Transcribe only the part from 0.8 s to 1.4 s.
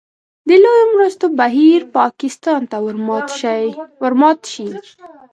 مرستو